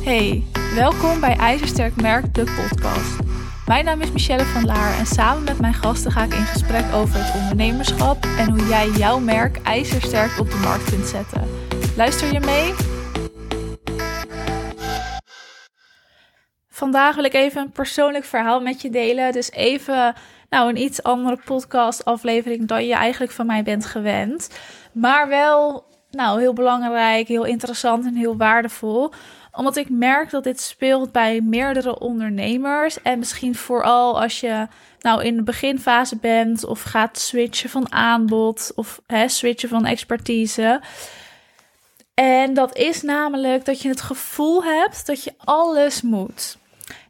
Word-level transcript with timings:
Hey, 0.00 0.44
welkom 0.74 1.20
bij 1.20 1.36
IJzersterk 1.36 2.00
Merk, 2.00 2.34
de 2.34 2.44
podcast. 2.44 3.18
Mijn 3.66 3.84
naam 3.84 4.00
is 4.00 4.12
Michelle 4.12 4.44
van 4.44 4.64
Laar 4.64 4.98
en 4.98 5.06
samen 5.06 5.44
met 5.44 5.60
mijn 5.60 5.74
gasten 5.74 6.12
ga 6.12 6.22
ik 6.22 6.34
in 6.34 6.44
gesprek 6.44 6.92
over 6.94 7.24
het 7.24 7.34
ondernemerschap 7.42 8.24
en 8.38 8.50
hoe 8.50 8.66
jij 8.68 8.88
jouw 8.88 9.18
merk 9.18 9.62
ijzersterk 9.62 10.38
op 10.38 10.50
de 10.50 10.56
markt 10.56 10.90
kunt 10.90 11.06
zetten. 11.06 11.48
Luister 11.96 12.32
je 12.32 12.40
mee? 12.40 12.74
Vandaag 16.68 17.14
wil 17.14 17.24
ik 17.24 17.34
even 17.34 17.62
een 17.62 17.72
persoonlijk 17.72 18.24
verhaal 18.24 18.60
met 18.60 18.82
je 18.82 18.90
delen. 18.90 19.32
Dus 19.32 19.50
even 19.50 20.14
nou, 20.50 20.68
een 20.68 20.82
iets 20.82 21.02
andere 21.02 21.38
podcast 21.44 22.04
aflevering 22.04 22.68
dan 22.68 22.86
je 22.86 22.94
eigenlijk 22.94 23.32
van 23.32 23.46
mij 23.46 23.62
bent 23.62 23.86
gewend. 23.86 24.50
Maar 24.92 25.28
wel 25.28 25.84
nou, 26.10 26.40
heel 26.40 26.52
belangrijk, 26.52 27.28
heel 27.28 27.44
interessant 27.44 28.04
en 28.04 28.14
heel 28.14 28.36
waardevol 28.36 29.12
omdat 29.52 29.76
ik 29.76 29.88
merk 29.88 30.30
dat 30.30 30.44
dit 30.44 30.60
speelt 30.60 31.12
bij 31.12 31.40
meerdere 31.40 31.98
ondernemers. 31.98 33.02
En 33.02 33.18
misschien 33.18 33.54
vooral 33.54 34.20
als 34.20 34.40
je 34.40 34.66
nou 35.00 35.24
in 35.24 35.36
de 35.36 35.42
beginfase 35.42 36.16
bent 36.16 36.64
of 36.64 36.82
gaat 36.82 37.18
switchen 37.18 37.70
van 37.70 37.92
aanbod 37.92 38.72
of 38.74 39.00
hè, 39.06 39.28
switchen 39.28 39.68
van 39.68 39.86
expertise. 39.86 40.80
En 42.14 42.54
dat 42.54 42.76
is 42.76 43.02
namelijk 43.02 43.64
dat 43.64 43.80
je 43.80 43.88
het 43.88 44.00
gevoel 44.00 44.64
hebt 44.64 45.06
dat 45.06 45.24
je 45.24 45.34
alles 45.38 46.02
moet. 46.02 46.58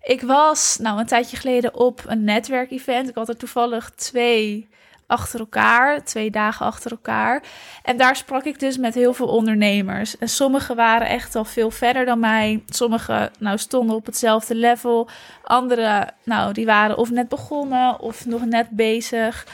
Ik 0.02 0.22
was 0.22 0.76
nou 0.80 1.00
een 1.00 1.06
tijdje 1.06 1.36
geleden 1.36 1.74
op 1.74 2.02
een 2.06 2.24
netwerkevent. 2.24 3.08
Ik 3.08 3.14
had 3.14 3.28
er 3.28 3.36
toevallig 3.36 3.90
twee 3.90 4.68
achter 5.10 5.40
elkaar, 5.40 6.04
twee 6.04 6.30
dagen 6.30 6.66
achter 6.66 6.90
elkaar. 6.90 7.42
En 7.82 7.96
daar 7.96 8.16
sprak 8.16 8.44
ik 8.44 8.58
dus 8.58 8.76
met 8.76 8.94
heel 8.94 9.12
veel 9.12 9.26
ondernemers. 9.26 10.18
En 10.18 10.28
sommigen 10.28 10.76
waren 10.76 11.08
echt 11.08 11.34
al 11.34 11.44
veel 11.44 11.70
verder 11.70 12.04
dan 12.04 12.20
mij. 12.20 12.62
Sommigen 12.66 13.30
nou, 13.38 13.58
stonden 13.58 13.96
op 13.96 14.06
hetzelfde 14.06 14.54
level. 14.54 15.08
Anderen, 15.42 16.14
nou, 16.24 16.52
die 16.52 16.66
waren 16.66 16.98
of 16.98 17.10
net 17.10 17.28
begonnen 17.28 18.00
of 18.00 18.26
nog 18.26 18.44
net 18.44 18.70
bezig. 18.70 19.46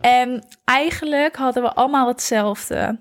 En 0.00 0.44
eigenlijk 0.64 1.36
hadden 1.36 1.62
we 1.62 1.72
allemaal 1.72 2.08
hetzelfde. 2.08 2.98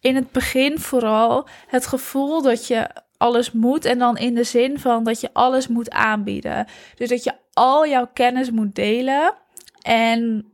In 0.00 0.14
het 0.14 0.30
begin 0.32 0.78
vooral 0.78 1.48
het 1.66 1.86
gevoel 1.86 2.42
dat 2.42 2.66
je 2.66 2.88
alles 3.16 3.52
moet. 3.52 3.84
En 3.84 3.98
dan 3.98 4.16
in 4.16 4.34
de 4.34 4.44
zin 4.44 4.78
van 4.78 5.04
dat 5.04 5.20
je 5.20 5.30
alles 5.32 5.68
moet 5.68 5.90
aanbieden. 5.90 6.66
Dus 6.94 7.08
dat 7.08 7.24
je 7.24 7.32
al 7.52 7.86
jouw 7.86 8.08
kennis 8.12 8.50
moet 8.50 8.74
delen. 8.74 9.34
En 9.82 10.44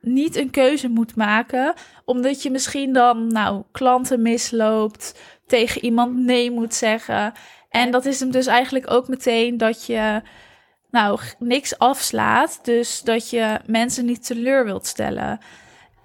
niet 0.00 0.36
een 0.36 0.50
keuze 0.50 0.88
moet 0.88 1.16
maken, 1.16 1.74
omdat 2.04 2.42
je 2.42 2.50
misschien 2.50 2.92
dan 2.92 3.26
nou 3.26 3.62
klanten 3.72 4.22
misloopt, 4.22 5.20
tegen 5.46 5.84
iemand 5.84 6.16
nee 6.16 6.50
moet 6.50 6.74
zeggen. 6.74 7.32
En 7.70 7.90
dat 7.90 8.04
is 8.04 8.20
hem 8.20 8.30
dus 8.30 8.46
eigenlijk 8.46 8.90
ook 8.90 9.08
meteen 9.08 9.56
dat 9.56 9.86
je 9.86 10.22
nou 10.90 11.20
niks 11.38 11.78
afslaat, 11.78 12.60
dus 12.62 13.02
dat 13.02 13.30
je 13.30 13.60
mensen 13.66 14.04
niet 14.04 14.26
teleur 14.26 14.64
wilt 14.64 14.86
stellen. 14.86 15.38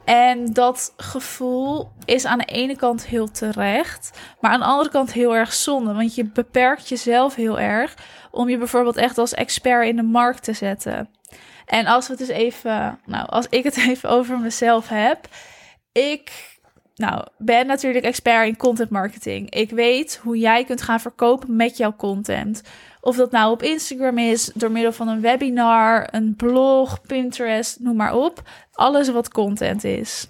En 0.05 0.53
dat 0.53 0.93
gevoel 0.97 1.91
is 2.05 2.25
aan 2.25 2.37
de 2.37 2.45
ene 2.45 2.75
kant 2.75 3.05
heel 3.05 3.31
terecht, 3.31 4.19
maar 4.39 4.51
aan 4.51 4.59
de 4.59 4.65
andere 4.65 4.89
kant 4.89 5.13
heel 5.13 5.35
erg 5.35 5.53
zonde, 5.53 5.93
want 5.93 6.15
je 6.15 6.23
beperkt 6.23 6.89
jezelf 6.89 7.35
heel 7.35 7.59
erg 7.59 7.95
om 8.31 8.49
je 8.49 8.57
bijvoorbeeld 8.57 8.97
echt 8.97 9.17
als 9.17 9.33
expert 9.33 9.87
in 9.87 9.95
de 9.95 10.03
markt 10.03 10.43
te 10.43 10.53
zetten. 10.53 11.09
En 11.73 11.85
als 11.85 12.07
we 12.07 12.13
het 12.13 12.27
dus 12.27 12.35
even, 12.35 12.99
nou, 13.05 13.27
als 13.29 13.47
ik 13.49 13.63
het 13.63 13.77
even 13.89 14.09
over 14.09 14.39
mezelf 14.39 14.87
heb. 14.87 15.27
Ik 15.91 16.51
nou, 16.95 17.25
ben 17.37 17.67
natuurlijk 17.67 18.05
expert 18.05 18.47
in 18.47 18.57
content 18.57 18.89
marketing. 18.89 19.49
Ik 19.49 19.69
weet 19.69 20.19
hoe 20.23 20.37
jij 20.37 20.63
kunt 20.63 20.81
gaan 20.81 20.99
verkopen 20.99 21.55
met 21.55 21.77
jouw 21.77 21.95
content. 21.95 22.61
Of 23.01 23.15
dat 23.15 23.31
nou 23.31 23.51
op 23.51 23.63
Instagram 23.63 24.17
is, 24.17 24.51
door 24.53 24.71
middel 24.71 24.91
van 24.91 25.07
een 25.07 25.21
webinar, 25.21 26.07
een 26.11 26.35
blog, 26.35 27.01
Pinterest, 27.01 27.79
noem 27.79 27.95
maar 27.95 28.15
op. 28.15 28.41
Alles 28.73 29.09
wat 29.09 29.31
content 29.31 29.83
is. 29.83 30.27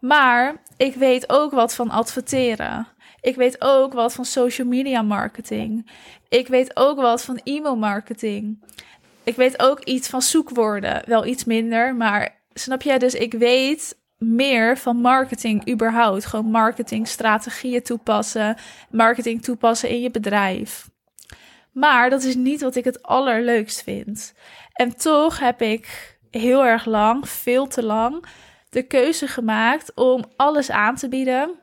Maar 0.00 0.56
ik 0.76 0.94
weet 0.94 1.30
ook 1.30 1.52
wat 1.52 1.74
van 1.74 1.90
adverteren. 1.90 2.86
Ik 3.20 3.36
weet 3.36 3.56
ook 3.58 3.92
wat 3.92 4.12
van 4.12 4.24
social 4.24 4.66
media 4.66 5.02
marketing. 5.02 5.90
Ik 6.28 6.48
weet 6.48 6.76
ook 6.76 7.00
wat 7.00 7.24
van 7.24 7.40
e-mail 7.44 7.76
marketing. 7.76 8.58
Ik 9.28 9.36
weet 9.36 9.62
ook 9.62 9.84
iets 9.84 10.08
van 10.08 10.22
zoekwoorden, 10.22 11.02
wel 11.06 11.26
iets 11.26 11.44
minder, 11.44 11.94
maar 11.94 12.40
snap 12.52 12.82
jij? 12.82 12.98
Dus 12.98 13.14
ik 13.14 13.32
weet 13.32 13.98
meer 14.18 14.78
van 14.78 14.96
marketing 14.96 15.70
überhaupt. 15.70 16.26
Gewoon 16.26 16.50
marketingstrategieën 16.50 17.82
toepassen, 17.82 18.56
marketing 18.90 19.42
toepassen 19.42 19.88
in 19.88 20.00
je 20.00 20.10
bedrijf. 20.10 20.90
Maar 21.72 22.10
dat 22.10 22.22
is 22.22 22.34
niet 22.34 22.60
wat 22.60 22.76
ik 22.76 22.84
het 22.84 23.02
allerleukst 23.02 23.82
vind. 23.82 24.34
En 24.72 24.96
toch 24.96 25.38
heb 25.38 25.62
ik 25.62 26.18
heel 26.30 26.64
erg 26.64 26.84
lang, 26.84 27.28
veel 27.28 27.66
te 27.66 27.82
lang, 27.82 28.24
de 28.70 28.82
keuze 28.82 29.26
gemaakt 29.26 29.94
om 29.94 30.24
alles 30.36 30.70
aan 30.70 30.96
te 30.96 31.08
bieden. 31.08 31.54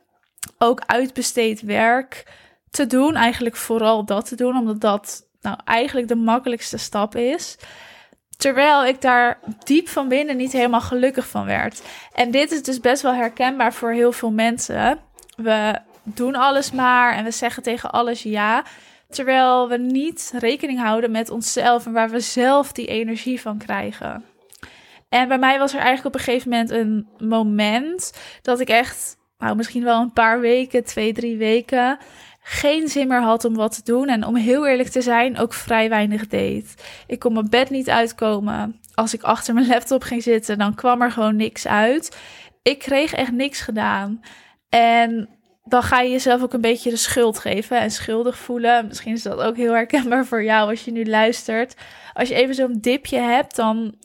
Ook 0.58 0.82
uitbesteed 0.86 1.62
werk 1.62 2.24
te 2.70 2.88
doen. 2.88 3.16
Eigenlijk 3.16 3.56
vooral 3.56 4.06
dat 4.06 4.28
te 4.28 4.36
doen, 4.36 4.58
omdat 4.58 4.82
dat 4.82 5.25
nou 5.46 5.58
eigenlijk 5.66 6.08
de 6.08 6.16
makkelijkste 6.16 6.78
stap 6.78 7.16
is. 7.16 7.58
Terwijl 8.38 8.86
ik 8.86 9.02
daar 9.02 9.40
diep 9.64 9.88
van 9.88 10.08
binnen 10.08 10.38
niet 10.38 10.52
helemaal 10.52 10.82
gelukkig 10.82 11.28
van 11.28 11.46
werd. 11.46 11.82
En 12.14 12.32
dit 12.32 12.52
is 12.52 12.64
dus 12.64 12.80
best 12.80 13.02
wel 13.02 13.14
herkenbaar 13.14 13.74
voor 13.74 13.92
heel 13.92 14.12
veel 14.12 14.32
mensen. 14.32 15.00
We 15.36 15.80
doen 16.04 16.36
alles 16.36 16.72
maar 16.72 17.14
en 17.14 17.24
we 17.24 17.32
zeggen 17.32 17.64
tegen 17.64 17.92
alles 17.92 18.24
ja. 18.24 18.64
Terwijl 19.10 19.70
we 19.70 19.78
niet 19.78 20.34
rekening 20.38 20.80
houden 20.80 21.12
met 21.12 21.30
onszelf 21.30 21.86
en 21.86 21.92
waar 21.92 22.10
we 22.10 22.20
zelf 22.20 22.72
die 22.72 22.88
energie 22.88 23.42
van 23.42 23.58
krijgen. 23.58 24.24
En 25.10 25.28
bij 25.28 25.38
mij 25.38 25.60
was 25.60 25.74
er 25.74 25.80
eigenlijk 25.80 26.16
op 26.16 26.22
een 26.22 26.26
gegeven 26.26 26.50
moment 26.50 26.70
een 26.70 27.08
moment 27.28 28.14
dat 28.42 28.60
ik 28.60 28.70
echt, 28.70 29.18
nou 29.38 29.56
misschien 29.56 29.84
wel 29.84 30.02
een 30.02 30.14
paar 30.14 30.40
weken, 30.40 30.84
twee, 30.84 31.14
drie 31.14 31.38
weken, 31.38 31.98
geen 32.48 32.88
zin 32.88 33.08
meer 33.08 33.22
had 33.22 33.46
om 33.46 33.56
wat 33.56 33.76
te 33.76 33.82
doen. 33.84 34.08
En 34.08 34.26
om 34.26 34.36
heel 34.36 34.68
eerlijk 34.68 34.90
te 34.90 35.02
zijn, 35.02 35.38
ook 35.38 35.54
vrij 35.54 35.90
weinig 35.90 36.28
deed. 36.28 36.84
Ik 37.08 37.20
kon 37.20 37.34
mijn 37.34 37.50
bed 37.50 37.70
niet 37.70 37.90
uitkomen. 37.90 38.80
Als 38.94 39.14
ik 39.14 39.24
achter 39.24 39.54
mijn 39.54 39.68
laptop 39.68 40.04
ging 40.04 40.24
zitten, 40.24 40.58
dan 40.58 40.76
kwam 40.76 41.02
er 41.02 41.12
gewoon 41.12 41.36
niks 41.36 41.68
uit. 41.68 42.18
Ik 42.62 42.80
kreeg 42.80 43.14
echt 43.14 43.32
niks 43.32 43.62
gedaan. 43.62 44.22
En 44.70 45.30
dan 45.64 45.84
ga 45.84 46.00
je 46.00 46.12
jezelf 46.12 46.42
ook 46.42 46.54
een 46.54 46.62
beetje 46.62 46.90
de 46.90 46.96
schuld 46.96 47.40
geven 47.40 47.80
en 47.80 47.92
schuldig 47.92 48.38
voelen. 48.38 48.88
Misschien 48.88 49.14
is 49.14 49.24
dat 49.24 49.40
ook 49.40 49.56
heel 49.56 49.74
herkenbaar 49.74 50.26
voor 50.26 50.44
jou 50.44 50.70
als 50.70 50.86
je 50.86 50.92
nu 50.92 51.06
luistert. 51.06 51.76
Als 52.14 52.30
je 52.30 52.36
even 52.36 52.56
zo'n 52.56 52.78
dipje 52.82 53.20
hebt, 53.20 53.56
dan 53.56 53.96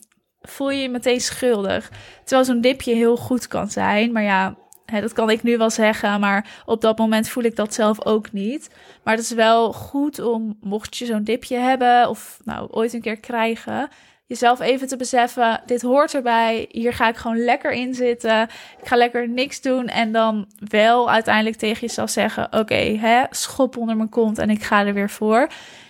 voel 0.41 0.71
je 0.71 0.83
je 0.83 0.89
meteen 0.89 1.21
schuldig. 1.21 1.91
Terwijl 2.25 2.45
zo'n 2.45 2.61
dipje 2.61 2.95
heel 2.95 3.17
goed 3.17 3.49
kan 3.49 3.71
zijn. 3.71 4.13
Maar 4.13 4.23
ja, 4.23 4.57
dat 4.91 5.13
kan 5.13 5.31
ik 5.31 5.43
nu 5.43 5.57
wel 5.57 5.71
zeggen, 5.71 6.21
maar 6.21 6.63
op 6.65 6.81
dat 6.81 6.99
moment 6.99 7.29
voel 7.29 7.45
ik 7.45 7.57
dat 7.57 7.75
zelf 7.75 8.05
ook 8.05 8.33
niet. 8.33 8.71
Maar 9.05 9.15
het 9.15 9.25
is 9.25 9.33
wel 9.33 9.73
goed 9.73 10.19
om, 10.19 10.57
mocht 10.61 10.97
je 10.97 11.07
zo'n 11.07 11.25
dipje 11.25 11.57
hebben 11.57 12.09
of 12.09 12.41
nou 12.45 12.69
ooit 12.71 12.93
een 12.93 13.01
keer 13.01 13.21
krijgen, 13.21 13.89
jezelf 14.31 14.61
even 14.61 14.89
te 14.89 14.97
beseffen: 14.97 15.61
dit 15.67 15.83
hoort 15.83 16.15
erbij. 16.15 16.67
Hier 16.71 16.93
ga 16.93 17.09
ik 17.09 17.17
gewoon 17.17 17.45
lekker 17.45 17.73
in 17.73 17.95
zitten. 17.95 18.43
Ik 18.81 18.87
ga 18.87 18.97
lekker 18.97 19.29
niks 19.29 19.61
doen 19.61 19.87
en 19.87 20.13
dan 20.13 20.47
wel 20.69 21.11
uiteindelijk 21.11 21.57
tegen 21.57 21.81
jezelf 21.81 22.11
zeggen: 22.11 22.53
oké, 22.53 23.27
schop 23.31 23.77
onder 23.77 23.97
mijn 23.97 24.09
kont 24.09 24.39
en 24.39 24.51
ik 24.51 24.63
ga 24.63 24.87
er 24.87 24.95
weer 24.95 25.11
voor. 25.11 25.49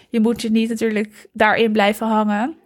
Je 0.08 0.20
moet 0.20 0.42
je 0.42 0.50
niet 0.50 0.68
natuurlijk 0.68 1.28
daarin 1.32 1.72
blijven 1.72 2.06
hangen. 2.06 2.59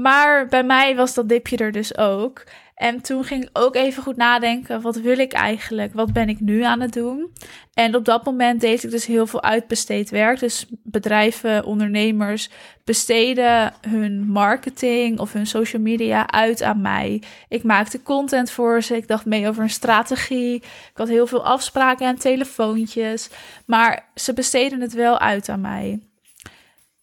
Maar 0.00 0.46
bij 0.46 0.64
mij 0.64 0.96
was 0.96 1.14
dat 1.14 1.28
dipje 1.28 1.56
er 1.56 1.72
dus 1.72 1.96
ook. 1.96 2.44
En 2.74 3.00
toen 3.00 3.24
ging 3.24 3.42
ik 3.42 3.50
ook 3.52 3.74
even 3.74 4.02
goed 4.02 4.16
nadenken: 4.16 4.80
wat 4.80 4.96
wil 4.96 5.18
ik 5.18 5.32
eigenlijk? 5.32 5.94
Wat 5.94 6.12
ben 6.12 6.28
ik 6.28 6.40
nu 6.40 6.62
aan 6.62 6.80
het 6.80 6.92
doen? 6.92 7.32
En 7.74 7.94
op 7.94 8.04
dat 8.04 8.24
moment 8.24 8.60
deed 8.60 8.84
ik 8.84 8.90
dus 8.90 9.06
heel 9.06 9.26
veel 9.26 9.42
uitbesteed 9.42 10.10
werk. 10.10 10.38
Dus 10.38 10.66
bedrijven, 10.70 11.64
ondernemers 11.64 12.50
besteden 12.84 13.72
hun 13.80 14.26
marketing 14.26 15.18
of 15.18 15.32
hun 15.32 15.46
social 15.46 15.82
media 15.82 16.30
uit 16.30 16.62
aan 16.62 16.80
mij. 16.80 17.22
Ik 17.48 17.62
maakte 17.62 18.02
content 18.02 18.50
voor 18.50 18.82
ze. 18.82 18.96
Ik 18.96 19.08
dacht 19.08 19.24
mee 19.24 19.48
over 19.48 19.62
een 19.62 19.70
strategie. 19.70 20.54
Ik 20.54 20.90
had 20.94 21.08
heel 21.08 21.26
veel 21.26 21.44
afspraken 21.44 22.06
en 22.06 22.18
telefoontjes. 22.18 23.30
Maar 23.66 24.08
ze 24.14 24.32
besteden 24.32 24.80
het 24.80 24.92
wel 24.92 25.18
uit 25.18 25.48
aan 25.48 25.60
mij. 25.60 26.00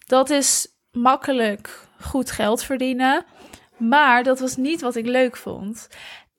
Dat 0.06 0.30
is 0.30 0.68
makkelijk 0.92 1.87
goed 2.00 2.32
geld 2.32 2.64
verdienen. 2.64 3.26
Maar 3.78 4.24
dat 4.24 4.40
was 4.40 4.56
niet 4.56 4.82
wat 4.82 4.96
ik 4.96 5.06
leuk 5.06 5.38
vond. 5.38 5.88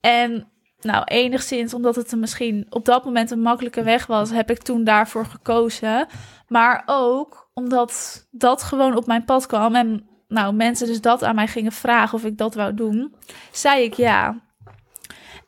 En 0.00 0.48
nou, 0.80 1.04
enigszins 1.04 1.74
omdat 1.74 1.96
het 1.96 2.16
misschien 2.16 2.66
op 2.68 2.84
dat 2.84 3.04
moment 3.04 3.30
een 3.30 3.40
makkelijke 3.40 3.82
weg 3.82 4.06
was, 4.06 4.30
heb 4.30 4.50
ik 4.50 4.62
toen 4.62 4.84
daarvoor 4.84 5.26
gekozen. 5.26 6.06
Maar 6.48 6.82
ook 6.86 7.50
omdat 7.54 8.26
dat 8.30 8.62
gewoon 8.62 8.96
op 8.96 9.06
mijn 9.06 9.24
pad 9.24 9.46
kwam 9.46 9.74
en 9.74 10.08
nou, 10.28 10.54
mensen 10.54 10.86
dus 10.86 11.00
dat 11.00 11.22
aan 11.22 11.34
mij 11.34 11.46
gingen 11.46 11.72
vragen 11.72 12.14
of 12.14 12.24
ik 12.24 12.38
dat 12.38 12.54
wou 12.54 12.74
doen, 12.74 13.14
zei 13.52 13.82
ik 13.82 13.94
ja. 13.94 14.40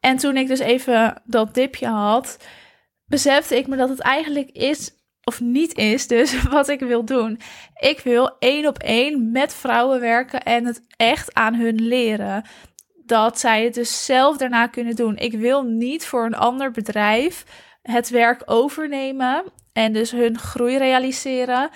En 0.01 0.17
toen 0.17 0.37
ik 0.37 0.49
dus 0.49 0.59
even 0.59 1.23
dat 1.25 1.55
dipje 1.55 1.87
had, 1.87 2.47
besefte 3.07 3.57
ik 3.57 3.67
me 3.67 3.77
dat 3.77 3.89
het 3.89 4.01
eigenlijk 4.01 4.51
is 4.51 5.00
of 5.25 5.41
niet 5.41 5.77
is 5.77 6.07
dus 6.07 6.43
wat 6.49 6.69
ik 6.69 6.81
wil 6.81 7.05
doen. 7.05 7.41
Ik 7.75 8.01
wil 8.01 8.37
één 8.39 8.67
op 8.67 8.79
één 8.79 9.31
met 9.31 9.55
vrouwen 9.55 10.01
werken 10.01 10.43
en 10.43 10.67
het 10.67 10.83
echt 10.97 11.35
aan 11.35 11.55
hun 11.55 11.83
leren. 11.83 12.45
Dat 13.07 13.39
zij 13.39 13.65
het 13.65 13.75
dus 13.75 14.05
zelf 14.05 14.37
daarna 14.37 14.67
kunnen 14.67 14.97
doen. 14.97 15.17
Ik 15.17 15.33
wil 15.33 15.63
niet 15.63 16.07
voor 16.07 16.25
een 16.25 16.35
ander 16.35 16.71
bedrijf 16.71 17.45
het 17.83 18.09
werk 18.09 18.43
overnemen 18.45 19.45
en 19.73 19.93
dus 19.93 20.11
hun 20.11 20.39
groei 20.39 20.79
realiseren. 20.79 21.71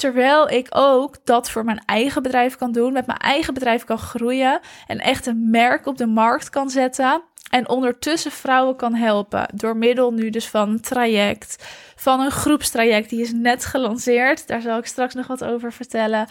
Terwijl 0.00 0.48
ik 0.50 0.66
ook 0.70 1.16
dat 1.24 1.50
voor 1.50 1.64
mijn 1.64 1.82
eigen 1.86 2.22
bedrijf 2.22 2.56
kan 2.56 2.72
doen, 2.72 2.92
met 2.92 3.06
mijn 3.06 3.18
eigen 3.18 3.54
bedrijf 3.54 3.84
kan 3.84 3.98
groeien 3.98 4.60
en 4.86 4.98
echt 4.98 5.26
een 5.26 5.50
merk 5.50 5.86
op 5.86 5.96
de 5.96 6.06
markt 6.06 6.50
kan 6.50 6.70
zetten. 6.70 7.22
En 7.50 7.68
ondertussen 7.68 8.30
vrouwen 8.30 8.76
kan 8.76 8.94
helpen 8.94 9.48
door 9.54 9.76
middel 9.76 10.12
nu 10.12 10.30
dus 10.30 10.48
van 10.48 10.68
een 10.68 10.80
traject, 10.80 11.64
van 11.96 12.20
een 12.20 12.30
groepstraject. 12.30 13.10
Die 13.10 13.20
is 13.20 13.32
net 13.32 13.64
gelanceerd. 13.64 14.46
Daar 14.46 14.60
zal 14.60 14.78
ik 14.78 14.86
straks 14.86 15.14
nog 15.14 15.26
wat 15.26 15.44
over 15.44 15.72
vertellen. 15.72 16.26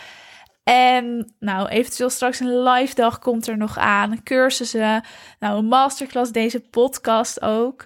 En 0.64 1.34
nou, 1.40 1.68
eventueel 1.68 2.10
straks 2.10 2.40
een 2.40 2.64
live 2.64 2.96
dag 2.96 3.20
komt 3.20 3.48
er 3.48 3.58
nog 3.58 3.78
aan. 3.78 4.24
Cursussen, 4.24 5.04
nou 5.40 5.58
een 5.58 5.66
masterclass, 5.66 6.32
deze 6.32 6.60
podcast 6.60 7.42
ook. 7.42 7.86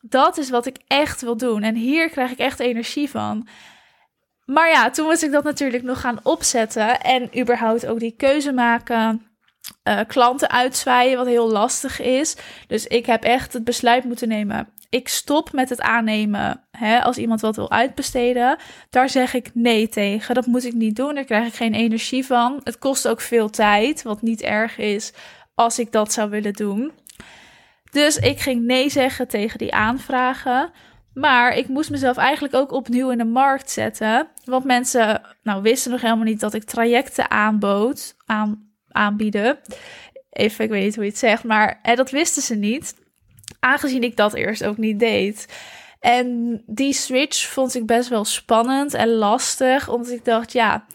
Dat 0.00 0.38
is 0.38 0.50
wat 0.50 0.66
ik 0.66 0.78
echt 0.86 1.20
wil 1.20 1.36
doen. 1.36 1.62
En 1.62 1.74
hier 1.74 2.10
krijg 2.10 2.30
ik 2.30 2.38
echt 2.38 2.60
energie 2.60 3.10
van. 3.10 3.48
Maar 4.50 4.68
ja, 4.68 4.90
toen 4.90 5.06
moest 5.06 5.22
ik 5.22 5.30
dat 5.30 5.44
natuurlijk 5.44 5.82
nog 5.82 6.00
gaan 6.00 6.20
opzetten. 6.22 7.00
En 7.00 7.38
überhaupt 7.40 7.86
ook 7.86 7.98
die 7.98 8.14
keuze 8.16 8.52
maken. 8.52 9.26
Uh, 9.88 10.00
klanten 10.06 10.50
uitzwaaien, 10.50 11.16
wat 11.16 11.26
heel 11.26 11.50
lastig 11.50 12.00
is. 12.00 12.36
Dus 12.66 12.86
ik 12.86 13.06
heb 13.06 13.24
echt 13.24 13.52
het 13.52 13.64
besluit 13.64 14.04
moeten 14.04 14.28
nemen. 14.28 14.68
Ik 14.88 15.08
stop 15.08 15.52
met 15.52 15.68
het 15.68 15.80
aannemen 15.80 16.64
hè, 16.70 17.02
als 17.02 17.16
iemand 17.16 17.40
wat 17.40 17.56
wil 17.56 17.70
uitbesteden. 17.70 18.56
Daar 18.90 19.08
zeg 19.08 19.34
ik 19.34 19.50
nee 19.54 19.88
tegen. 19.88 20.34
Dat 20.34 20.46
moet 20.46 20.64
ik 20.64 20.74
niet 20.74 20.96
doen. 20.96 21.14
Daar 21.14 21.24
krijg 21.24 21.46
ik 21.46 21.54
geen 21.54 21.74
energie 21.74 22.26
van. 22.26 22.60
Het 22.64 22.78
kost 22.78 23.08
ook 23.08 23.20
veel 23.20 23.50
tijd, 23.50 24.02
wat 24.02 24.22
niet 24.22 24.42
erg 24.42 24.78
is 24.78 25.12
als 25.54 25.78
ik 25.78 25.92
dat 25.92 26.12
zou 26.12 26.30
willen 26.30 26.52
doen. 26.52 26.92
Dus 27.90 28.16
ik 28.16 28.40
ging 28.40 28.64
nee 28.64 28.90
zeggen 28.90 29.28
tegen 29.28 29.58
die 29.58 29.74
aanvragen. 29.74 30.70
Maar 31.18 31.56
ik 31.56 31.68
moest 31.68 31.90
mezelf 31.90 32.16
eigenlijk 32.16 32.54
ook 32.54 32.72
opnieuw 32.72 33.10
in 33.10 33.18
de 33.18 33.24
markt 33.24 33.70
zetten. 33.70 34.28
Want 34.44 34.64
mensen 34.64 35.22
nou, 35.42 35.62
wisten 35.62 35.90
nog 35.90 36.00
helemaal 36.00 36.24
niet 36.24 36.40
dat 36.40 36.54
ik 36.54 36.64
trajecten 36.64 37.30
aanbood, 37.30 38.14
aan, 38.26 38.72
aanbieden. 38.88 39.58
Even, 40.30 40.64
ik 40.64 40.70
weet 40.70 40.84
niet 40.84 40.94
hoe 40.94 41.04
je 41.04 41.10
het 41.10 41.18
zegt, 41.18 41.44
maar 41.44 41.78
hè, 41.82 41.94
dat 41.94 42.10
wisten 42.10 42.42
ze 42.42 42.54
niet. 42.54 42.94
Aangezien 43.60 44.02
ik 44.02 44.16
dat 44.16 44.34
eerst 44.34 44.64
ook 44.64 44.76
niet 44.76 44.98
deed. 44.98 45.46
En 46.00 46.62
die 46.66 46.92
switch 46.92 47.48
vond 47.48 47.74
ik 47.74 47.86
best 47.86 48.08
wel 48.08 48.24
spannend 48.24 48.94
en 48.94 49.08
lastig. 49.08 49.88
Omdat 49.88 50.12
ik 50.12 50.24
dacht, 50.24 50.52
ja, 50.52 50.86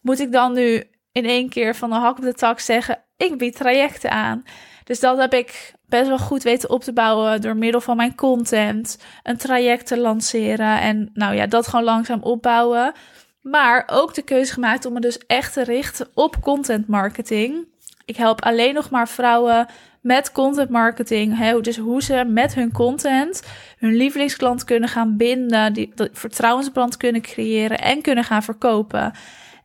moet 0.00 0.20
ik 0.20 0.32
dan 0.32 0.52
nu 0.52 0.84
in 1.12 1.24
één 1.24 1.48
keer 1.48 1.74
van 1.74 1.90
de 1.90 1.96
hak 1.96 2.18
op 2.18 2.24
de 2.24 2.34
tak 2.34 2.60
zeggen: 2.60 3.04
ik 3.16 3.38
bied 3.38 3.56
trajecten 3.56 4.10
aan. 4.10 4.44
Dus 4.84 5.00
dat 5.00 5.18
heb 5.18 5.34
ik 5.34 5.76
best 5.88 6.08
wel 6.08 6.18
goed 6.18 6.42
weten 6.42 6.70
op 6.70 6.82
te 6.82 6.92
bouwen 6.92 7.40
door 7.40 7.56
middel 7.56 7.80
van 7.80 7.96
mijn 7.96 8.14
content, 8.14 8.98
een 9.22 9.36
traject 9.36 9.86
te 9.86 9.98
lanceren 9.98 10.80
en 10.80 11.10
nou 11.14 11.34
ja, 11.34 11.46
dat 11.46 11.68
gewoon 11.68 11.84
langzaam 11.84 12.22
opbouwen. 12.22 12.92
Maar 13.40 13.88
ook 13.92 14.14
de 14.14 14.22
keuze 14.22 14.52
gemaakt 14.52 14.86
om 14.86 14.92
me 14.92 15.00
dus 15.00 15.18
echt 15.26 15.52
te 15.52 15.64
richten 15.64 16.08
op 16.14 16.40
content 16.40 16.88
marketing. 16.88 17.66
Ik 18.04 18.16
help 18.16 18.42
alleen 18.42 18.74
nog 18.74 18.90
maar 18.90 19.08
vrouwen 19.08 19.66
met 20.00 20.32
content 20.32 20.70
marketing. 20.70 21.38
Hè? 21.38 21.60
Dus 21.60 21.76
hoe 21.76 22.02
ze 22.02 22.24
met 22.26 22.54
hun 22.54 22.72
content 22.72 23.42
hun 23.78 23.96
lievelingsklant 23.96 24.64
kunnen 24.64 24.88
gaan 24.88 25.16
binden, 25.16 25.72
die, 25.72 25.92
die 25.94 26.08
vertrouwensbrand 26.12 26.96
kunnen 26.96 27.20
creëren 27.20 27.78
en 27.78 28.02
kunnen 28.02 28.24
gaan 28.24 28.42
verkopen. 28.42 29.12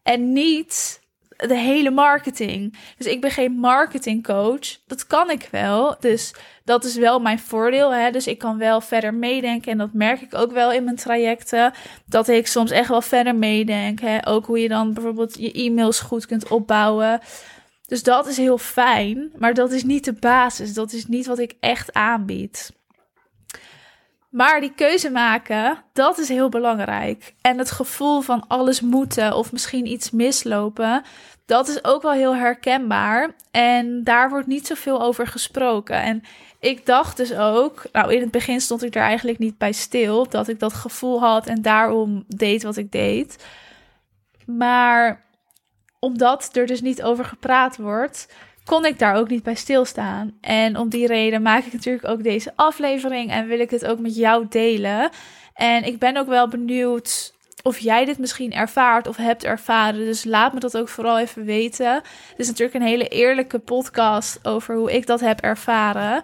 En 0.03 0.33
niet 0.33 1.01
de 1.47 1.57
hele 1.57 1.91
marketing. 1.91 2.77
Dus 2.97 3.07
ik 3.07 3.21
ben 3.21 3.31
geen 3.31 3.51
marketingcoach. 3.51 4.77
Dat 4.87 5.07
kan 5.07 5.29
ik 5.29 5.47
wel. 5.51 5.95
Dus 5.99 6.33
dat 6.63 6.83
is 6.83 6.95
wel 6.95 7.19
mijn 7.19 7.39
voordeel. 7.39 7.93
Hè? 7.93 8.11
Dus 8.11 8.27
ik 8.27 8.37
kan 8.37 8.57
wel 8.57 8.81
verder 8.81 9.13
meedenken. 9.13 9.71
En 9.71 9.77
dat 9.77 9.93
merk 9.93 10.21
ik 10.21 10.33
ook 10.33 10.51
wel 10.51 10.71
in 10.71 10.83
mijn 10.83 10.95
trajecten. 10.95 11.73
Dat 12.05 12.27
ik 12.27 12.47
soms 12.47 12.71
echt 12.71 12.89
wel 12.89 13.01
verder 13.01 13.35
meedenk. 13.35 13.99
Hè? 13.99 14.27
Ook 14.27 14.45
hoe 14.45 14.59
je 14.59 14.67
dan 14.67 14.93
bijvoorbeeld 14.93 15.39
je 15.39 15.51
e-mails 15.51 15.99
goed 15.99 16.25
kunt 16.25 16.47
opbouwen. 16.47 17.19
Dus 17.87 18.03
dat 18.03 18.27
is 18.27 18.37
heel 18.37 18.57
fijn. 18.57 19.31
Maar 19.37 19.53
dat 19.53 19.71
is 19.71 19.83
niet 19.83 20.05
de 20.05 20.13
basis. 20.13 20.73
Dat 20.73 20.93
is 20.93 21.05
niet 21.05 21.25
wat 21.25 21.39
ik 21.39 21.55
echt 21.59 21.93
aanbied. 21.93 22.71
Maar 24.33 24.59
die 24.59 24.73
keuze 24.73 25.09
maken, 25.09 25.83
dat 25.91 26.17
is 26.17 26.27
heel 26.27 26.49
belangrijk. 26.49 27.33
En 27.41 27.57
het 27.57 27.71
gevoel 27.71 28.21
van 28.21 28.45
alles 28.47 28.81
moeten 28.81 29.35
of 29.35 29.51
misschien 29.51 29.85
iets 29.85 30.11
mislopen, 30.11 31.03
dat 31.45 31.67
is 31.67 31.83
ook 31.83 32.01
wel 32.01 32.11
heel 32.11 32.35
herkenbaar. 32.35 33.35
En 33.51 34.03
daar 34.03 34.29
wordt 34.29 34.47
niet 34.47 34.67
zoveel 34.67 35.01
over 35.01 35.27
gesproken. 35.27 36.01
En 36.01 36.23
ik 36.59 36.85
dacht 36.85 37.17
dus 37.17 37.33
ook, 37.33 37.83
nou 37.91 38.13
in 38.13 38.21
het 38.21 38.31
begin 38.31 38.61
stond 38.61 38.83
ik 38.83 38.95
er 38.95 39.01
eigenlijk 39.01 39.37
niet 39.39 39.57
bij 39.57 39.71
stil, 39.71 40.29
dat 40.29 40.47
ik 40.47 40.59
dat 40.59 40.73
gevoel 40.73 41.19
had 41.19 41.47
en 41.47 41.61
daarom 41.61 42.23
deed 42.27 42.63
wat 42.63 42.77
ik 42.77 42.91
deed. 42.91 43.45
Maar 44.45 45.25
omdat 45.99 46.49
er 46.55 46.65
dus 46.65 46.81
niet 46.81 47.03
over 47.03 47.25
gepraat 47.25 47.77
wordt, 47.77 48.27
kon 48.65 48.85
ik 48.85 48.99
daar 48.99 49.15
ook 49.15 49.29
niet 49.29 49.43
bij 49.43 49.55
stilstaan. 49.55 50.37
En 50.41 50.77
om 50.77 50.89
die 50.89 51.07
reden 51.07 51.41
maak 51.41 51.63
ik 51.63 51.73
natuurlijk 51.73 52.07
ook 52.07 52.23
deze 52.23 52.53
aflevering 52.55 53.31
en 53.31 53.47
wil 53.47 53.59
ik 53.59 53.69
het 53.69 53.85
ook 53.85 53.99
met 53.99 54.15
jou 54.15 54.45
delen. 54.49 55.09
En 55.53 55.83
ik 55.83 55.99
ben 55.99 56.17
ook 56.17 56.27
wel 56.27 56.47
benieuwd 56.47 57.33
of 57.63 57.79
jij 57.79 58.05
dit 58.05 58.17
misschien 58.17 58.53
ervaart 58.53 59.07
of 59.07 59.17
hebt 59.17 59.43
ervaren. 59.43 59.99
Dus 59.99 60.23
laat 60.23 60.53
me 60.53 60.59
dat 60.59 60.77
ook 60.77 60.89
vooral 60.89 61.19
even 61.19 61.45
weten. 61.45 61.93
Het 61.93 62.35
is 62.37 62.47
natuurlijk 62.47 62.75
een 62.75 62.87
hele 62.87 63.07
eerlijke 63.07 63.59
podcast 63.59 64.39
over 64.43 64.75
hoe 64.75 64.93
ik 64.93 65.07
dat 65.07 65.19
heb 65.19 65.41
ervaren. 65.41 66.23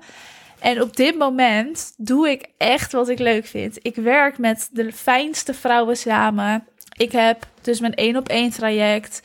En 0.59 0.81
op 0.81 0.95
dit 0.95 1.17
moment 1.17 1.93
doe 1.97 2.29
ik 2.29 2.45
echt 2.57 2.91
wat 2.91 3.09
ik 3.09 3.19
leuk 3.19 3.45
vind. 3.45 3.77
Ik 3.81 3.95
werk 3.95 4.37
met 4.37 4.69
de 4.71 4.91
fijnste 4.91 5.53
vrouwen 5.53 5.97
samen. 5.97 6.67
Ik 6.97 7.11
heb 7.11 7.47
dus 7.61 7.79
mijn 7.79 7.95
één 7.95 8.15
op 8.15 8.29
één 8.29 8.49
traject 8.49 9.21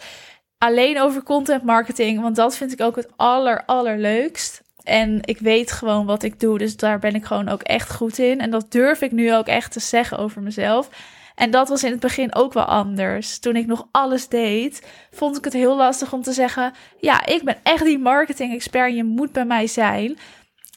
alleen 0.65 1.01
over 1.01 1.23
content 1.23 1.63
marketing, 1.63 2.21
want 2.21 2.37
dat 2.37 2.57
vind 2.57 2.73
ik 2.73 2.81
ook 2.81 2.97
het 2.97 3.09
aller 3.17 3.65
allerleukst. 3.65 4.63
En 4.83 5.19
ik 5.23 5.39
weet 5.39 5.73
gewoon 5.73 6.07
wat 6.07 6.23
ik 6.23 6.41
doe, 6.41 6.59
dus 6.59 6.77
daar 6.77 6.99
ben 6.99 7.15
ik 7.15 7.25
gewoon 7.25 7.49
ook 7.49 7.63
echt 7.63 7.93
goed 7.93 8.19
in. 8.19 8.41
En 8.41 8.51
dat 8.51 8.73
durf 8.73 9.01
ik 9.01 9.13
nu 9.13 9.35
ook 9.35 9.47
echt 9.47 9.73
te 9.73 9.81
zeggen 9.81 10.19
over 10.19 10.43
mezelf. 10.43 10.89
En 11.35 11.51
dat 11.51 11.69
was 11.69 11.85
in 11.85 11.91
het 11.91 12.01
begin 12.01 12.35
ook 12.35 12.53
wel 12.53 12.65
anders. 12.65 13.39
Toen 13.39 13.57
ik 13.57 13.67
nog 13.67 13.89
alles 13.91 14.29
deed, 14.29 14.87
vond 15.11 15.37
ik 15.37 15.45
het 15.45 15.53
heel 15.53 15.77
lastig 15.77 16.13
om 16.13 16.23
te 16.23 16.33
zeggen: 16.33 16.73
Ja, 16.99 17.27
ik 17.27 17.45
ben 17.45 17.57
echt 17.63 17.85
die 17.85 17.99
marketing-expert. 17.99 18.95
Je 18.95 19.05
moet 19.05 19.33
bij 19.33 19.45
mij 19.45 19.67
zijn. 19.67 20.19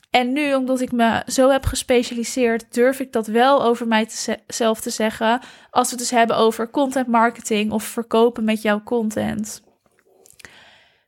En 0.09 0.33
nu, 0.33 0.55
omdat 0.55 0.81
ik 0.81 0.91
me 0.91 1.21
zo 1.25 1.49
heb 1.49 1.65
gespecialiseerd, 1.65 2.73
durf 2.73 2.99
ik 2.99 3.11
dat 3.11 3.27
wel 3.27 3.63
over 3.63 3.87
mijzelf 3.87 4.79
te 4.79 4.89
zeggen. 4.89 5.39
Als 5.69 5.89
we 5.89 5.95
het 5.95 5.99
dus 5.99 6.17
hebben 6.17 6.37
over 6.37 6.69
content 6.69 7.07
marketing 7.07 7.71
of 7.71 7.83
verkopen 7.83 8.43
met 8.43 8.61
jouw 8.61 8.83
content. 8.83 9.65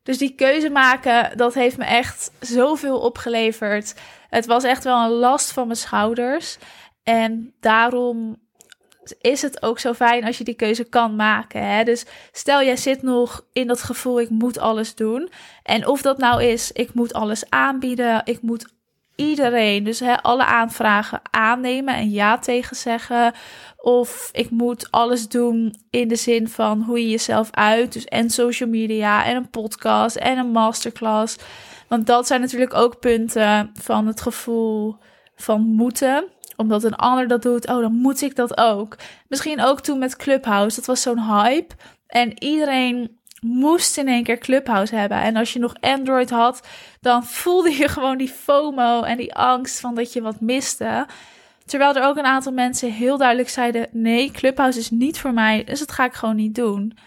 Dus 0.10 0.18
die 0.18 0.36
keuze 0.36 0.70
maken, 0.70 1.38
dat 1.38 1.54
heeft 1.54 1.78
me 1.78 1.86
echt 1.86 2.32
zoveel 2.40 3.00
opgeleverd. 3.00 3.94
Het 4.30 4.46
was 4.46 4.64
echt 4.64 4.84
wel 4.84 5.04
een 5.04 5.12
last 5.12 5.52
van 5.52 5.68
mijn 5.68 5.80
schouders. 5.80 6.58
En 7.04 7.54
daarom 7.60 8.38
is 9.22 9.42
het 9.42 9.62
ook 9.62 9.80
zo 9.80 9.94
fijn 9.94 10.26
als 10.26 10.38
je 10.38 10.44
die 10.44 10.56
keuze 10.56 10.84
kan 10.84 11.16
maken. 11.16 11.68
Hè? 11.68 11.84
Dus 11.84 12.06
stel 12.32 12.64
jij 12.64 12.78
zit 12.78 13.02
nog 13.02 13.46
in 13.54 13.68
dat 13.68 13.82
gevoel, 13.84 14.20
ik 14.20 14.30
moet 14.30 14.58
alles 14.58 14.96
doen. 14.96 15.30
En 15.64 15.88
of 15.88 16.02
dat 16.02 16.18
nou 16.18 16.44
is, 16.44 16.72
ik 16.72 16.94
moet 16.94 17.14
alles 17.14 17.50
aanbieden, 17.50 18.22
ik 18.24 18.42
moet 18.42 18.68
iedereen, 19.20 19.84
dus 19.84 20.00
hè, 20.00 20.22
alle 20.22 20.46
aanvragen 20.46 21.22
aannemen 21.30 21.96
en 21.96 22.10
ja 22.10 22.38
tegen 22.38 22.76
zeggen. 22.76 23.34
Of 23.78 24.30
ik 24.32 24.50
moet 24.50 24.92
alles 24.92 25.28
doen 25.28 25.76
in 25.90 26.08
de 26.08 26.16
zin 26.16 26.48
van 26.48 26.82
hoe 26.82 27.02
je 27.02 27.10
jezelf 27.10 27.50
uit. 27.52 27.94
Dus 27.94 28.06
en 28.06 28.30
social 28.30 28.70
media 28.70 29.26
en 29.26 29.36
een 29.36 29.50
podcast 29.50 30.16
en 30.16 30.38
een 30.38 30.52
masterclass. 30.52 31.38
Want 31.88 32.08
dat 32.08 32.28
zijn 32.28 32.42
natuurlijk 32.42 32.74
ook 32.74 33.00
punten 33.00 33.72
van 33.74 34.08
het 34.08 34.22
gevoel 34.22 34.98
van 35.36 35.62
moeten 35.62 36.24
omdat 36.60 36.84
een 36.84 36.96
ander 36.96 37.28
dat 37.28 37.42
doet, 37.42 37.68
oh, 37.68 37.82
dan 37.82 37.94
moet 37.94 38.22
ik 38.22 38.36
dat 38.36 38.58
ook. 38.58 38.96
Misschien 39.28 39.62
ook 39.62 39.82
toen 39.82 40.00
met 40.00 40.16
Clubhouse, 40.16 40.76
dat 40.76 40.86
was 40.86 41.02
zo'n 41.02 41.20
hype. 41.20 41.76
En 42.08 42.44
iedereen 42.44 43.19
moest 43.42 43.98
in 43.98 44.08
één 44.08 44.24
keer 44.24 44.38
Clubhouse 44.38 44.96
hebben. 44.96 45.22
En 45.22 45.36
als 45.36 45.54
je 45.54 45.60
nog 45.60 45.74
Android 45.80 46.30
had, 46.30 46.68
dan 47.02 47.24
voelde 47.24 47.72
je 47.72 47.88
gewoon 47.88 48.18
die 48.18 48.30
FOMO 48.30 49.02
en 49.04 49.18
die 49.18 49.36
angst 49.36 49.80
van 49.80 49.96
dat 49.96 50.14
je 50.14 50.22
wat 50.22 50.42
miste. 50.42 51.08
Terwijl 51.66 51.96
er 51.96 52.04
ook 52.04 52.18
een 52.18 52.26
aantal 52.26 52.52
mensen 52.52 52.92
heel 52.92 53.18
duidelijk 53.18 53.50
zeiden: 53.50 53.88
nee, 53.92 54.32
Clubhouse 54.32 54.80
is 54.80 54.90
niet 54.90 55.20
voor 55.20 55.34
mij, 55.34 55.64
dus 55.64 55.80
dat 55.80 55.92
ga 55.92 56.06
ik 56.06 56.14
gewoon 56.14 56.36
niet 56.36 56.56
doen. 56.56 56.98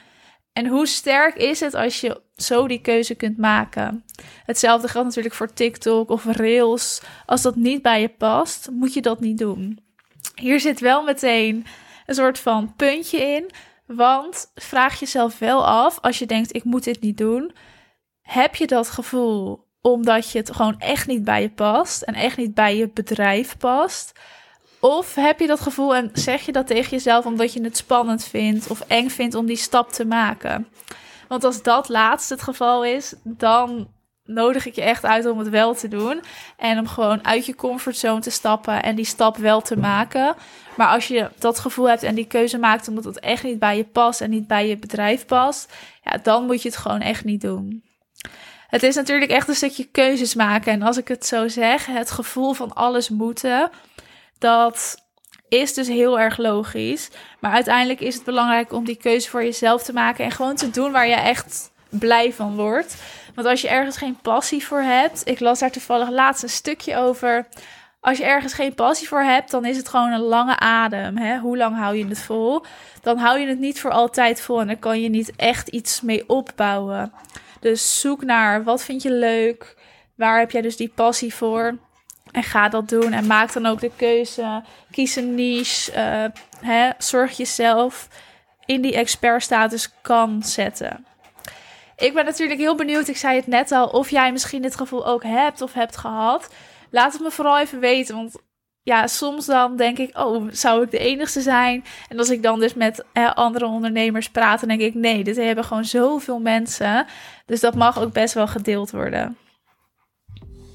En 0.52 0.66
hoe 0.66 0.86
sterk 0.86 1.36
is 1.36 1.60
het 1.60 1.74
als 1.74 2.00
je 2.00 2.20
zo 2.36 2.66
die 2.66 2.80
keuze 2.80 3.14
kunt 3.14 3.38
maken? 3.38 4.04
Hetzelfde 4.44 4.88
geldt 4.88 5.06
natuurlijk 5.08 5.34
voor 5.34 5.52
TikTok 5.52 6.10
of 6.10 6.24
Rails. 6.24 7.02
Als 7.26 7.42
dat 7.42 7.56
niet 7.56 7.82
bij 7.82 8.00
je 8.00 8.08
past, 8.08 8.68
moet 8.70 8.94
je 8.94 9.02
dat 9.02 9.20
niet 9.20 9.38
doen. 9.38 9.78
Hier 10.34 10.60
zit 10.60 10.80
wel 10.80 11.02
meteen 11.02 11.66
een 12.06 12.14
soort 12.14 12.38
van 12.38 12.76
puntje 12.76 13.18
in. 13.18 13.50
Want 13.94 14.50
vraag 14.54 15.00
jezelf 15.00 15.38
wel 15.38 15.66
af, 15.66 15.98
als 16.00 16.18
je 16.18 16.26
denkt, 16.26 16.54
ik 16.54 16.64
moet 16.64 16.84
dit 16.84 17.00
niet 17.00 17.18
doen. 17.18 17.52
Heb 18.20 18.54
je 18.54 18.66
dat 18.66 18.88
gevoel 18.88 19.70
omdat 19.80 20.30
je 20.30 20.38
het 20.38 20.52
gewoon 20.52 20.78
echt 20.78 21.06
niet 21.06 21.24
bij 21.24 21.42
je 21.42 21.50
past 21.50 22.02
en 22.02 22.14
echt 22.14 22.36
niet 22.36 22.54
bij 22.54 22.76
je 22.76 22.88
bedrijf 22.88 23.56
past? 23.56 24.12
Of 24.80 25.14
heb 25.14 25.40
je 25.40 25.46
dat 25.46 25.60
gevoel 25.60 25.94
en 25.94 26.10
zeg 26.12 26.46
je 26.46 26.52
dat 26.52 26.66
tegen 26.66 26.90
jezelf 26.90 27.26
omdat 27.26 27.52
je 27.52 27.62
het 27.62 27.76
spannend 27.76 28.24
vindt 28.24 28.66
of 28.66 28.80
eng 28.80 29.08
vindt 29.08 29.34
om 29.34 29.46
die 29.46 29.56
stap 29.56 29.90
te 29.90 30.04
maken? 30.04 30.68
Want 31.28 31.44
als 31.44 31.62
dat 31.62 31.88
laatste 31.88 32.34
het 32.34 32.42
geval 32.42 32.84
is, 32.84 33.14
dan 33.24 33.88
nodig 34.24 34.66
ik 34.66 34.74
je 34.74 34.82
echt 34.82 35.04
uit 35.04 35.26
om 35.26 35.38
het 35.38 35.48
wel 35.48 35.74
te 35.74 35.88
doen. 35.88 36.22
En 36.56 36.78
om 36.78 36.86
gewoon 36.86 37.24
uit 37.24 37.46
je 37.46 37.54
comfortzone 37.54 38.20
te 38.20 38.30
stappen 38.30 38.82
en 38.82 38.94
die 38.94 39.04
stap 39.04 39.36
wel 39.36 39.60
te 39.60 39.76
maken. 39.76 40.34
Maar 40.76 40.88
als 40.88 41.08
je 41.08 41.30
dat 41.38 41.58
gevoel 41.58 41.88
hebt 41.88 42.02
en 42.02 42.14
die 42.14 42.26
keuze 42.26 42.58
maakt 42.58 42.88
omdat 42.88 43.04
het 43.04 43.20
echt 43.20 43.42
niet 43.42 43.58
bij 43.58 43.76
je 43.76 43.84
past 43.84 44.20
en 44.20 44.30
niet 44.30 44.46
bij 44.46 44.68
je 44.68 44.76
bedrijf 44.76 45.26
past, 45.26 45.72
ja, 46.02 46.18
dan 46.22 46.46
moet 46.46 46.62
je 46.62 46.68
het 46.68 46.78
gewoon 46.78 47.00
echt 47.00 47.24
niet 47.24 47.40
doen. 47.40 47.84
Het 48.68 48.82
is 48.82 48.94
natuurlijk 48.94 49.30
echt 49.30 49.48
een 49.48 49.54
stukje 49.54 49.84
keuzes 49.84 50.34
maken. 50.34 50.72
En 50.72 50.82
als 50.82 50.96
ik 50.96 51.08
het 51.08 51.26
zo 51.26 51.48
zeg, 51.48 51.86
het 51.86 52.10
gevoel 52.10 52.52
van 52.52 52.72
alles 52.72 53.08
moeten, 53.08 53.70
dat 54.38 54.96
is 55.48 55.74
dus 55.74 55.88
heel 55.88 56.20
erg 56.20 56.36
logisch. 56.36 57.10
Maar 57.40 57.52
uiteindelijk 57.52 58.00
is 58.00 58.14
het 58.14 58.24
belangrijk 58.24 58.72
om 58.72 58.84
die 58.84 58.96
keuze 58.96 59.30
voor 59.30 59.44
jezelf 59.44 59.82
te 59.82 59.92
maken 59.92 60.24
en 60.24 60.30
gewoon 60.30 60.56
te 60.56 60.70
doen 60.70 60.92
waar 60.92 61.06
je 61.06 61.14
echt 61.14 61.71
blij 61.98 62.32
van 62.32 62.56
wordt. 62.56 62.96
Want 63.34 63.46
als 63.46 63.60
je 63.60 63.68
ergens 63.68 63.96
geen 63.96 64.18
passie 64.22 64.66
voor 64.66 64.80
hebt, 64.80 65.22
ik 65.24 65.40
las 65.40 65.58
daar 65.58 65.70
toevallig 65.70 66.10
laatst 66.10 66.42
een 66.42 66.48
stukje 66.48 66.96
over. 66.96 67.46
Als 68.00 68.18
je 68.18 68.24
ergens 68.24 68.52
geen 68.52 68.74
passie 68.74 69.08
voor 69.08 69.22
hebt, 69.22 69.50
dan 69.50 69.64
is 69.64 69.76
het 69.76 69.88
gewoon 69.88 70.12
een 70.12 70.20
lange 70.20 70.58
adem. 70.58 71.16
Hè? 71.16 71.38
Hoe 71.38 71.56
lang 71.56 71.76
hou 71.76 71.96
je 71.96 72.06
het 72.06 72.22
vol? 72.22 72.64
Dan 73.02 73.18
hou 73.18 73.38
je 73.38 73.46
het 73.46 73.58
niet 73.58 73.80
voor 73.80 73.90
altijd 73.90 74.40
vol 74.40 74.60
en 74.60 74.66
dan 74.66 74.78
kan 74.78 75.00
je 75.00 75.08
niet 75.08 75.32
echt 75.36 75.68
iets 75.68 76.00
mee 76.00 76.28
opbouwen. 76.28 77.12
Dus 77.60 78.00
zoek 78.00 78.24
naar 78.24 78.64
wat 78.64 78.82
vind 78.82 79.02
je 79.02 79.12
leuk? 79.12 79.76
Waar 80.16 80.38
heb 80.38 80.50
jij 80.50 80.60
dus 80.60 80.76
die 80.76 80.92
passie 80.94 81.34
voor? 81.34 81.78
En 82.30 82.42
ga 82.42 82.68
dat 82.68 82.88
doen 82.88 83.12
en 83.12 83.26
maak 83.26 83.52
dan 83.52 83.66
ook 83.66 83.80
de 83.80 83.90
keuze. 83.96 84.62
Kies 84.90 85.16
een 85.16 85.34
niche. 85.34 85.92
Uh, 85.92 86.24
hè? 86.68 86.90
Zorg 86.98 87.36
jezelf 87.36 88.08
in 88.64 88.80
die 88.80 88.94
expertstatus 88.94 89.90
kan 90.02 90.42
zetten. 90.42 91.06
Ik 91.96 92.14
ben 92.14 92.24
natuurlijk 92.24 92.60
heel 92.60 92.74
benieuwd, 92.74 93.08
ik 93.08 93.16
zei 93.16 93.36
het 93.36 93.46
net 93.46 93.72
al, 93.72 93.86
of 93.86 94.10
jij 94.10 94.32
misschien 94.32 94.62
dit 94.62 94.76
gevoel 94.76 95.06
ook 95.06 95.22
hebt 95.22 95.60
of 95.60 95.72
hebt 95.72 95.96
gehad. 95.96 96.54
Laat 96.90 97.12
het 97.12 97.22
me 97.22 97.30
vooral 97.30 97.58
even 97.58 97.80
weten, 97.80 98.14
want 98.14 98.36
ja, 98.82 99.06
soms 99.06 99.46
dan 99.46 99.76
denk 99.76 99.98
ik, 99.98 100.18
oh, 100.18 100.48
zou 100.50 100.82
ik 100.82 100.90
de 100.90 100.98
enigste 100.98 101.40
zijn? 101.40 101.84
En 102.08 102.18
als 102.18 102.30
ik 102.30 102.42
dan 102.42 102.60
dus 102.60 102.74
met 102.74 103.04
andere 103.14 103.66
ondernemers 103.66 104.30
praat, 104.30 104.60
dan 104.60 104.68
denk 104.68 104.80
ik, 104.80 104.94
nee, 104.94 105.24
dit 105.24 105.36
hebben 105.36 105.64
gewoon 105.64 105.84
zoveel 105.84 106.38
mensen. 106.38 107.06
Dus 107.46 107.60
dat 107.60 107.74
mag 107.74 108.00
ook 108.00 108.12
best 108.12 108.34
wel 108.34 108.46
gedeeld 108.46 108.90
worden. 108.90 109.36